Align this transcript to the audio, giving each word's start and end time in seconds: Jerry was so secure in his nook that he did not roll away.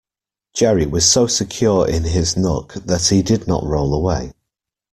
Jerry 0.55 0.87
was 0.87 1.05
so 1.05 1.27
secure 1.27 1.87
in 1.87 2.05
his 2.05 2.35
nook 2.35 2.73
that 2.73 3.05
he 3.05 3.21
did 3.21 3.45
not 3.47 3.63
roll 3.63 3.93
away. 3.93 4.33